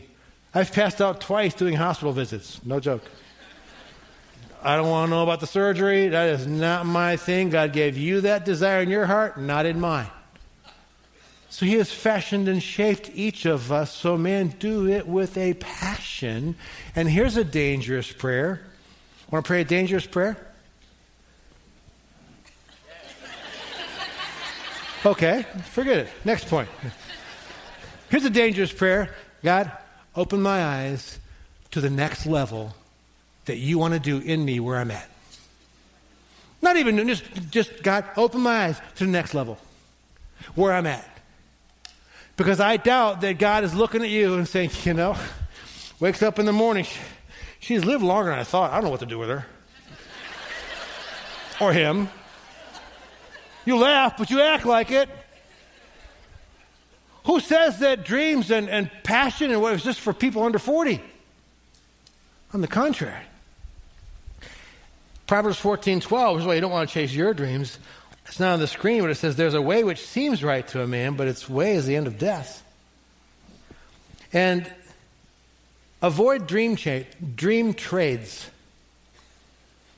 [0.53, 2.59] I've passed out twice doing hospital visits.
[2.65, 3.03] No joke.
[4.63, 6.09] I don't want to know about the surgery.
[6.09, 7.49] That is not my thing.
[7.49, 10.09] God gave you that desire in your heart, not in mine.
[11.51, 13.93] So he has fashioned and shaped each of us.
[13.93, 16.55] So, man, do it with a passion.
[16.95, 18.61] And here's a dangerous prayer.
[19.29, 20.37] Want to pray a dangerous prayer?
[25.05, 26.07] Okay, forget it.
[26.23, 26.69] Next point.
[28.09, 29.69] Here's a dangerous prayer God,
[30.15, 31.19] open my eyes
[31.71, 32.73] to the next level
[33.43, 35.09] that you want to do in me where I'm at.
[36.61, 39.57] Not even just, just God, open my eyes to the next level
[40.55, 41.09] where I'm at.
[42.37, 45.15] Because I doubt that God is looking at you and saying, you know,
[45.99, 46.85] wakes up in the morning,
[47.59, 48.71] she's lived longer than I thought.
[48.71, 49.45] I don't know what to do with her.
[51.61, 52.09] or him.
[53.65, 55.09] You laugh, but you act like it.
[57.25, 61.01] Who says that dreams and, and passion and what is just for people under 40?
[62.53, 63.23] On the contrary.
[65.27, 67.79] Proverbs 14 12 is why you don't want to chase your dreams.
[68.31, 70.81] It's not on the screen, but it says, There's a way which seems right to
[70.81, 72.63] a man, but its way is the end of death.
[74.31, 74.73] And
[76.01, 77.03] avoid dream, cha-
[77.35, 78.49] dream trades.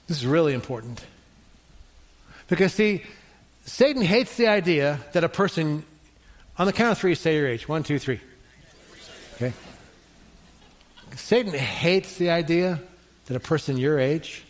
[0.07, 1.05] This is really important.
[2.47, 3.03] Because, see,
[3.65, 5.85] Satan hates the idea that a person,
[6.57, 7.69] on the count of three, say your age.
[7.69, 8.19] One, two, three.
[9.35, 9.53] Okay?
[11.15, 12.81] Satan hates the idea
[13.27, 14.43] that a person your age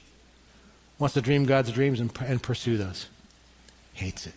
[1.00, 3.08] wants to dream God's dreams and, and pursue those.
[3.94, 4.34] Hates it.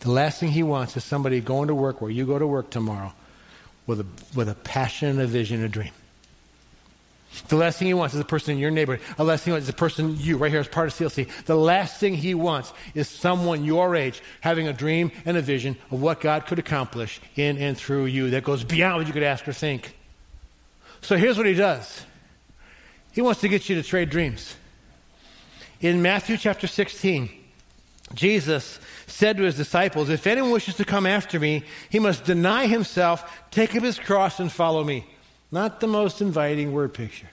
[0.00, 2.70] The last thing he wants is somebody going to work where you go to work
[2.70, 3.12] tomorrow
[3.86, 5.92] with a, with a passion and a vision and a dream.
[7.48, 9.04] The last thing he wants is a person in your neighborhood.
[9.16, 11.28] The last thing he wants is a person, you, right here as part of CLC.
[11.44, 15.76] The last thing he wants is someone your age having a dream and a vision
[15.90, 19.22] of what God could accomplish in and through you that goes beyond what you could
[19.22, 19.94] ask or think.
[21.00, 22.02] So here's what he does
[23.12, 24.54] he wants to get you to trade dreams.
[25.80, 27.30] In Matthew chapter 16,
[28.14, 32.66] Jesus said to his disciples, If anyone wishes to come after me, he must deny
[32.66, 35.06] himself, take up his cross, and follow me.
[35.50, 37.28] Not the most inviting word picture.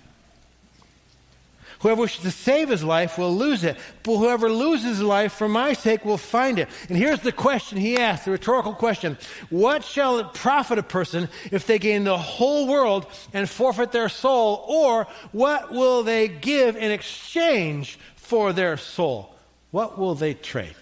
[1.80, 5.48] Whoever wishes to save his life will lose it, but whoever loses his life for
[5.48, 6.70] my sake will find it.
[6.88, 9.18] And here's the question he asked, the rhetorical question.
[9.50, 14.10] What shall it profit a person if they gain the whole world and forfeit their
[14.10, 14.66] soul?
[14.68, 19.35] Or what will they give in exchange for their soul?
[19.76, 20.74] What will they trade?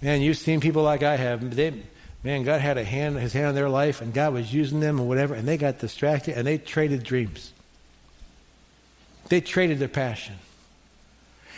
[0.00, 1.54] Man, you've seen people like I have.
[1.54, 1.82] They,
[2.24, 4.98] man, God had a hand, his hand on their life, and God was using them
[4.98, 7.52] and whatever, and they got distracted and they traded dreams.
[9.28, 10.36] They traded their passion.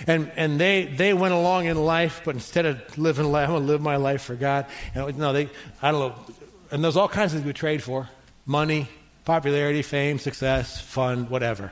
[0.05, 3.67] And, and they, they went along in life, but instead of living life, I'm going
[3.67, 4.67] to live my life for God.
[4.97, 5.49] And, no, they,
[5.81, 6.35] I don't know.
[6.73, 8.09] And there's all kinds of things we trade for
[8.47, 8.89] money,
[9.25, 11.71] popularity, fame, success, fun, whatever.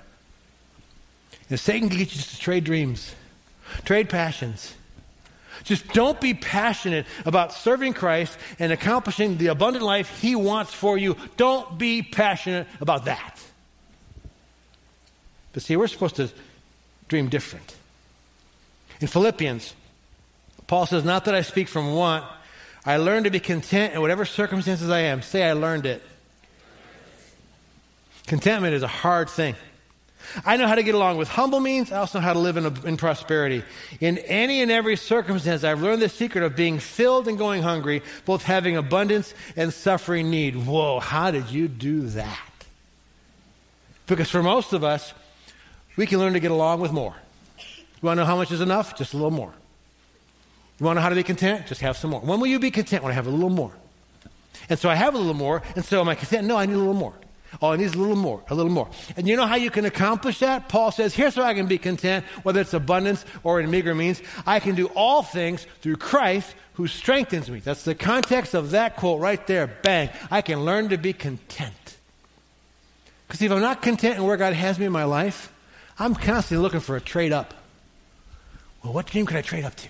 [1.50, 3.14] And Satan can get you to trade dreams,
[3.85, 4.74] trade passions.
[5.64, 10.98] Just don't be passionate about serving Christ and accomplishing the abundant life He wants for
[10.98, 11.16] you.
[11.37, 13.40] Don't be passionate about that.
[15.52, 16.31] But see, we're supposed to
[17.09, 17.76] dream different.
[19.00, 19.74] In Philippians,
[20.66, 22.24] Paul says, Not that I speak from want,
[22.85, 25.22] I learned to be content in whatever circumstances I am.
[25.22, 26.02] Say, I learned it.
[28.26, 29.55] Contentment is a hard thing.
[30.44, 31.92] I know how to get along with humble means.
[31.92, 33.62] I also know how to live in, in prosperity.
[34.00, 38.02] In any and every circumstance, I've learned the secret of being filled and going hungry,
[38.24, 40.66] both having abundance and suffering need.
[40.66, 42.48] Whoa, how did you do that?
[44.06, 45.14] Because for most of us,
[45.96, 47.14] we can learn to get along with more.
[47.58, 48.96] You want to know how much is enough?
[48.96, 49.52] Just a little more.
[50.78, 51.66] You want to know how to be content?
[51.66, 52.20] Just have some more.
[52.20, 53.02] When will you be content?
[53.02, 53.72] When I have a little more.
[54.68, 56.46] And so I have a little more, and so am I content?
[56.46, 57.14] No, I need a little more.
[57.60, 58.88] Oh, it needs a little more, a little more.
[59.16, 60.68] And you know how you can accomplish that?
[60.68, 64.22] Paul says, here's how I can be content, whether it's abundance or in meager means.
[64.46, 67.60] I can do all things through Christ who strengthens me.
[67.60, 69.66] That's the context of that quote right there.
[69.66, 70.08] Bang.
[70.30, 71.98] I can learn to be content.
[73.26, 75.52] Because if I'm not content in where God has me in my life,
[75.98, 77.54] I'm constantly looking for a trade up.
[78.82, 79.88] Well, what dream could I trade up to?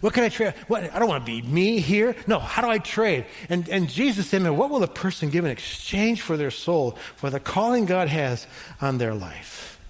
[0.00, 0.54] What can I trade?
[0.68, 2.14] What, I don't want to be me here.
[2.26, 3.26] No, how do I trade?
[3.48, 6.92] And, and Jesus said, man, what will a person give in exchange for their soul,
[7.16, 8.46] for the calling God has
[8.80, 9.80] on their life?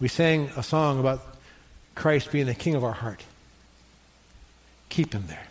[0.00, 1.20] We sang a song about
[1.94, 3.22] Christ being the king of our heart.
[4.88, 5.46] Keep him there.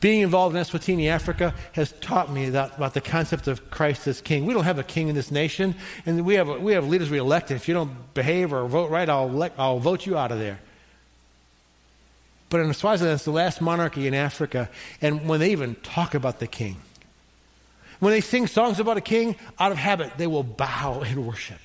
[0.00, 4.20] Being involved in Eswatini, Africa, has taught me that, about the concept of Christ as
[4.20, 4.44] king.
[4.44, 7.18] We don't have a king in this nation, and we have, we have leaders we
[7.18, 7.50] elect.
[7.50, 10.60] If you don't behave or vote right, I'll, elect, I'll vote you out of there.
[12.48, 14.68] But in Swaziland, it's the last monarchy in Africa.
[15.02, 16.76] And when they even talk about the king,
[17.98, 21.58] when they sing songs about a king, out of habit, they will bow and worship.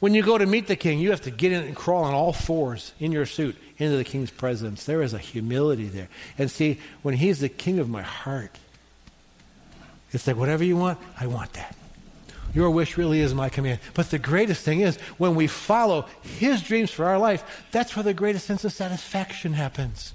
[0.00, 2.14] When you go to meet the king, you have to get in and crawl on
[2.14, 4.84] all fours in your suit into the king's presence.
[4.84, 6.08] There is a humility there.
[6.38, 8.58] And see, when he's the king of my heart,
[10.12, 11.76] it's like, whatever you want, I want that.
[12.54, 13.80] Your wish really is my command.
[13.94, 18.02] But the greatest thing is when we follow His dreams for our life, that's where
[18.02, 20.14] the greatest sense of satisfaction happens.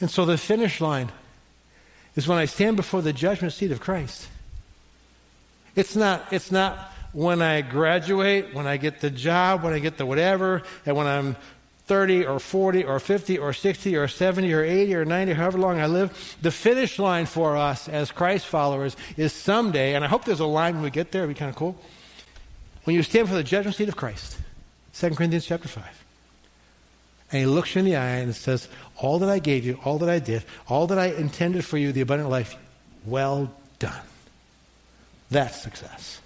[0.00, 1.10] And so the finish line
[2.16, 4.28] is when I stand before the judgment seat of Christ.
[5.74, 9.98] It's not, it's not when I graduate, when I get the job, when I get
[9.98, 11.36] the whatever, and when I'm
[11.86, 15.80] 30 or 40 or 50 or 60 or 70 or 80 or 90, however long
[15.80, 20.24] I live, the finish line for us as Christ followers is someday, and I hope
[20.24, 21.76] there's a line when we get there, it'd be kind of cool,
[22.84, 24.36] when you stand for the judgment seat of Christ.
[24.94, 25.84] 2 Corinthians chapter 5.
[27.32, 29.98] And he looks you in the eye and says, All that I gave you, all
[29.98, 32.56] that I did, all that I intended for you, the abundant life,
[33.04, 34.02] well done.
[35.30, 36.20] That's success.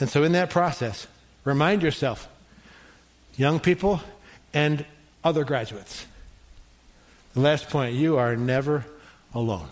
[0.00, 1.08] And so in that process,
[1.44, 2.28] remind yourself
[3.38, 4.02] young people,
[4.52, 4.84] and
[5.24, 6.04] other graduates.
[7.32, 8.84] The last point you are never
[9.32, 9.68] alone.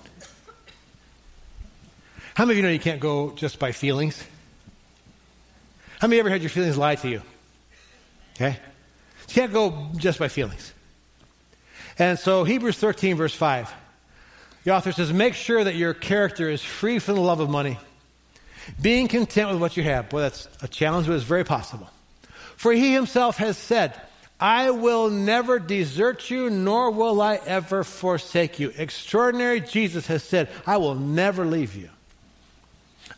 [2.35, 4.23] How many of you know you can't go just by feelings?
[5.99, 7.23] How many ever had your feelings lie to you?
[8.37, 8.59] Okay?
[9.29, 10.73] You can't go just by feelings.
[11.99, 13.73] And so, Hebrews 13, verse 5,
[14.65, 17.79] the author says, Make sure that your character is free from the love of money,
[18.81, 20.11] being content with what you have.
[20.11, 21.89] Boy, that's a challenge, but it's very possible.
[22.57, 23.95] For he himself has said,
[24.39, 28.73] I will never desert you, nor will I ever forsake you.
[28.77, 31.89] Extraordinary Jesus has said, I will never leave you.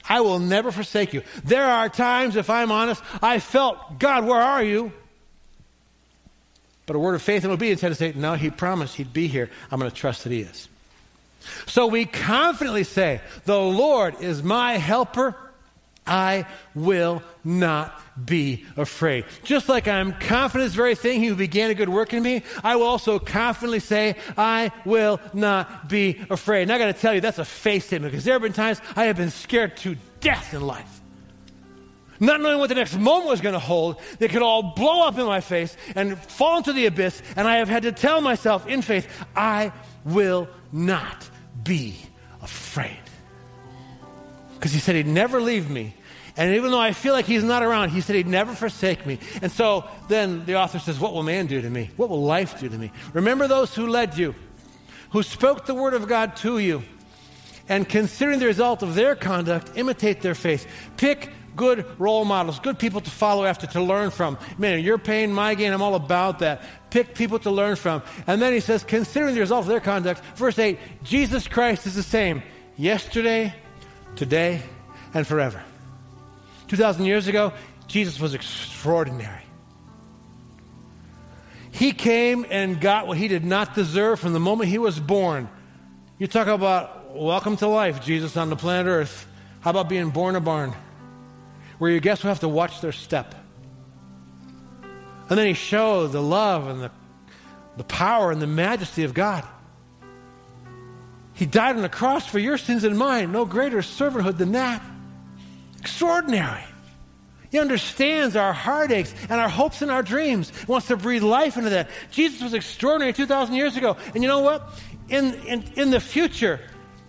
[0.09, 1.23] I will never forsake you.
[1.45, 4.93] There are times, if I'm honest, I felt, God, where are you?
[6.87, 9.27] But a word of faith and obedience had to say, No, he promised he'd be
[9.27, 9.51] here.
[9.71, 10.69] I'm going to trust that he is.
[11.67, 15.37] So we confidently say, The Lord is my helper.
[16.09, 19.25] I will not be afraid.
[19.45, 22.43] Just like I'm confident this very thing, he who began a good work in me,
[22.65, 26.63] I will also confidently say, I will not be afraid.
[26.63, 28.81] And I got to tell you, that's a faith statement because there have been times
[28.97, 31.01] I have been scared to death in life.
[32.21, 35.19] Not knowing what the next moment was going to hold, they could all blow up
[35.19, 38.67] in my face and fall into the abyss, and I have had to tell myself
[38.67, 39.73] in faith, I
[40.05, 41.29] will not
[41.63, 41.97] be
[42.43, 42.99] afraid.
[44.55, 45.95] Because he said he'd never leave me
[46.39, 49.19] and even though I feel like he's not around, he said he'd never forsake me.
[49.43, 51.91] And so then the author says, What will man do to me?
[51.97, 52.93] What will life do to me?
[53.13, 54.37] Remember those who led you,
[55.11, 56.85] who spoke the word of God to you,
[57.69, 60.69] and considering the result of their conduct, imitate their faith.
[60.97, 64.39] Pick good role models, good people to follow after, to learn from.
[64.59, 66.63] Man, your pain, my gain, I'm all about that.
[66.91, 68.01] Pick people to learn from.
[68.29, 71.97] And then he says, considering the result of their conduct, verse 8, Jesus Christ is
[71.97, 72.45] the same
[72.77, 73.53] yesterday,
[74.15, 74.63] today,
[75.13, 75.61] and forever.
[76.69, 77.53] 2,000 years ago,
[77.87, 79.43] Jesus was extraordinary.
[81.71, 85.49] He came and got what he did not deserve from the moment he was born.
[86.19, 89.27] You talk about welcome to life, Jesus on the planet Earth.
[89.61, 90.75] How about being born a barn?
[91.79, 93.35] Where your guests will have to watch their step.
[95.29, 96.91] And then he showed the love and the,
[97.77, 99.45] the power and the majesty of God.
[101.35, 103.31] He died on the cross for your sins and mine.
[103.31, 104.83] No greater servanthood than that.
[105.81, 106.65] Extraordinary.
[107.51, 110.51] He understands our heartaches and our hopes and our dreams.
[110.51, 111.89] He wants to breathe life into that.
[112.11, 113.97] Jesus was extraordinary 2,000 years ago.
[114.15, 114.69] And you know what?
[115.09, 116.61] In, in, in the future,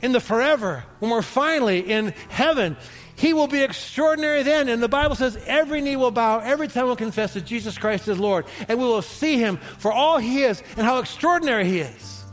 [0.02, 2.78] in the forever, when we're finally in heaven,
[3.16, 4.70] he will be extraordinary then.
[4.70, 8.08] And the Bible says every knee will bow, every tongue will confess that Jesus Christ
[8.08, 8.46] is Lord.
[8.70, 12.24] And we will see him for all he is and how extraordinary he is.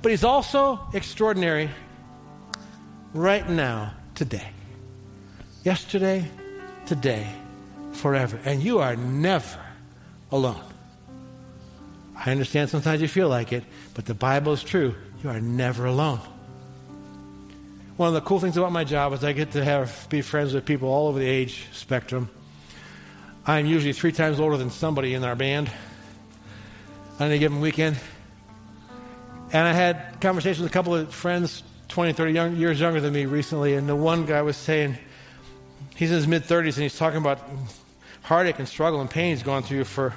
[0.00, 1.68] But he's also extraordinary
[3.12, 4.48] right now, today.
[5.64, 6.28] Yesterday,
[6.86, 7.26] today,
[7.92, 8.40] forever.
[8.44, 9.60] And you are never
[10.32, 10.62] alone.
[12.16, 14.94] I understand sometimes you feel like it, but the Bible is true.
[15.22, 16.20] You are never alone.
[17.96, 20.54] One of the cool things about my job is I get to have be friends
[20.54, 22.28] with people all over the age spectrum.
[23.46, 25.70] I'm usually three times older than somebody in our band
[27.20, 27.98] on any given weekend.
[29.52, 33.12] And I had conversations with a couple of friends, 20, 30 young, years younger than
[33.12, 34.96] me recently, and the one guy was saying,
[36.02, 37.38] he's in his mid 30s and he's talking about
[38.22, 40.12] heartache and struggle and pain he's gone through for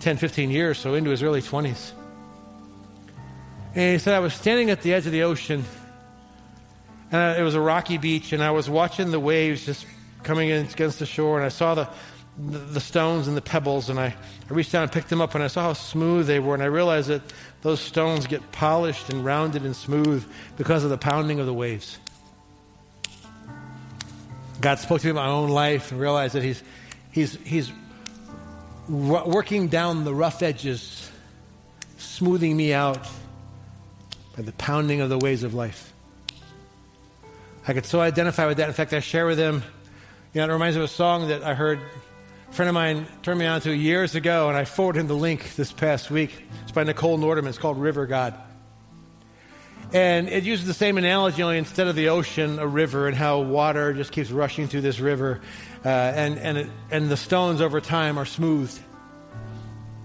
[0.00, 1.92] 10, 15 years, so into his early 20s.
[3.74, 5.64] And he said, I was standing at the edge of the ocean,
[7.10, 9.86] and it was a rocky beach, and I was watching the waves just
[10.22, 11.88] coming in against the shore, and I saw the,
[12.38, 14.14] the stones and the pebbles, and I,
[14.50, 16.62] I reached down and picked them up, and I saw how smooth they were, and
[16.62, 17.22] I realized that
[17.62, 20.26] those stones get polished and rounded and smooth
[20.58, 21.98] because of the pounding of the waves.
[24.66, 26.60] God spoke to me about my own life and realized that He's,
[27.12, 27.72] he's, he's
[28.88, 31.08] working down the rough edges,
[31.98, 32.98] smoothing me out
[34.36, 35.92] by the pounding of the ways of life.
[37.68, 38.66] I could so identify with that.
[38.66, 39.62] In fact, I share with him,
[40.34, 41.78] you know, it reminds me of a song that I heard
[42.50, 45.14] a friend of mine turned me on to years ago, and I forwarded him the
[45.14, 46.42] link this past week.
[46.64, 47.50] It's by Nichole Nordeman.
[47.50, 48.34] It's called River God.
[49.92, 53.40] And it uses the same analogy, only instead of the ocean, a river, and how
[53.40, 55.40] water just keeps rushing through this river.
[55.84, 58.80] Uh, and, and, it, and the stones over time are smoothed.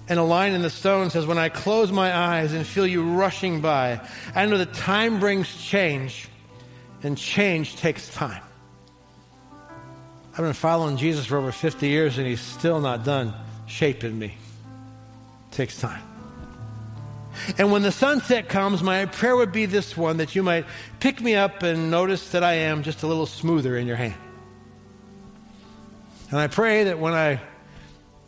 [0.07, 3.03] And a line in the stone says, When I close my eyes and feel you
[3.13, 4.01] rushing by,
[4.35, 6.27] I know that time brings change,
[7.01, 8.43] and change takes time.
[10.33, 13.33] I've been following Jesus for over 50 years, and he's still not done
[13.67, 14.37] shaping me.
[15.49, 16.10] It takes time.
[17.57, 20.65] And when the sunset comes, my prayer would be this one that you might
[20.99, 24.15] pick me up and notice that I am just a little smoother in your hand.
[26.29, 27.41] And I pray that when I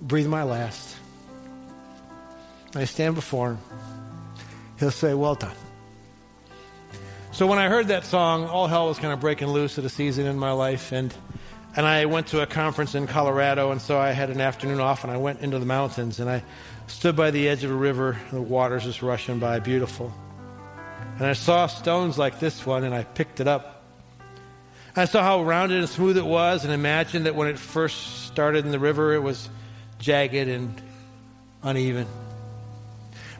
[0.01, 0.97] breathe my last,
[2.75, 3.59] I stand before him,
[4.79, 5.55] he'll say, Well done.
[7.31, 9.89] So when I heard that song, all hell was kind of breaking loose at a
[9.89, 10.91] season in my life.
[10.91, 11.11] And,
[11.75, 15.03] and I went to a conference in Colorado, and so I had an afternoon off,
[15.03, 16.43] and I went into the mountains, and I
[16.87, 20.13] stood by the edge of a river, the water's just rushing by, beautiful.
[21.17, 23.83] And I saw stones like this one, and I picked it up.
[24.95, 28.65] I saw how rounded and smooth it was, and imagined that when it first started
[28.65, 29.49] in the river, it was
[29.99, 30.81] jagged and
[31.63, 32.07] uneven.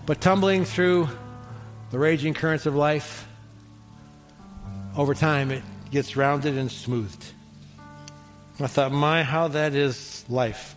[0.06, 1.10] But tumbling through
[1.92, 3.28] the raging currents of life,
[4.98, 7.24] over time it gets rounded and smoothed.
[8.60, 10.76] I thought, my, how that is life.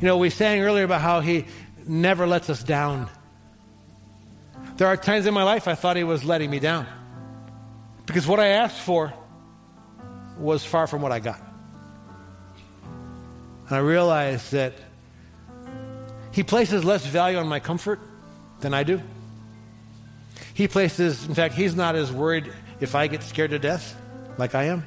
[0.00, 1.44] You know, we sang earlier about how He
[1.86, 3.08] never lets us down.
[4.76, 6.86] There are times in my life I thought He was letting me down
[8.06, 9.12] because what I asked for
[10.38, 11.40] was far from what I got.
[13.68, 14.72] And I realized that
[16.32, 18.00] He places less value on my comfort
[18.60, 19.02] than I do.
[20.54, 23.94] He places, in fact, He's not as worried if I get scared to death
[24.38, 24.86] like I am.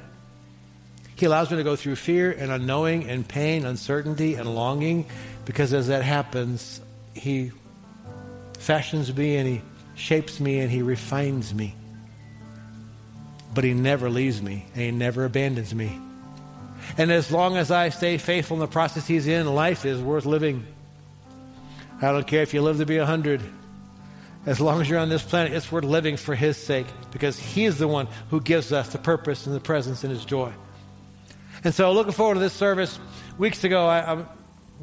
[1.16, 5.06] He allows me to go through fear and unknowing and pain, uncertainty and longing,
[5.46, 6.82] because as that happens,
[7.14, 7.52] He
[8.58, 9.62] fashions me and He
[9.96, 11.76] shapes me and He refines me.
[13.54, 16.00] But He never leaves me and He never abandons me.
[16.98, 20.26] And as long as I stay faithful in the process He's in, life is worth
[20.26, 20.66] living.
[22.02, 23.42] I don't care if you live to be a 100.
[24.46, 27.66] As long as you're on this planet, it's worth living for His sake because He
[27.66, 30.52] is the one who gives us the purpose and the presence and His joy.
[31.64, 33.00] And so, looking forward to this service.
[33.38, 34.28] Weeks ago, I, am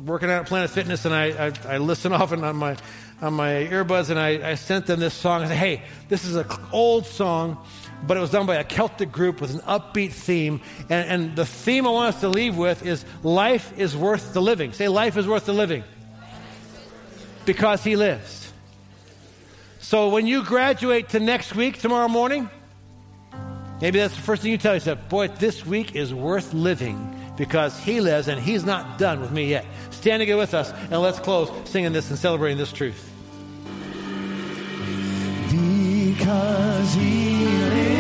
[0.04, 2.76] working out at Planet Fitness, and I, I, I listen often on my
[3.20, 5.42] on my earbuds, and I, I sent them this song.
[5.42, 7.64] I said, "Hey, this is an old song."
[8.06, 10.60] but it was done by a Celtic group with an upbeat theme.
[10.88, 14.40] And, and, the theme I want us to leave with is life is worth the
[14.40, 14.72] living.
[14.72, 15.84] Say, life is worth the living.
[17.44, 18.52] Because he lives.
[19.80, 22.48] So when you graduate to next week, tomorrow morning,
[23.80, 24.98] Maybe that's the first thing you tell yourself.
[25.08, 29.48] Boy, this week is worth living because he lives and he's not done with me
[29.48, 29.64] yet.
[29.90, 33.10] Stand again with us and let's close singing this and celebrating this truth.
[35.50, 37.99] Because he lives,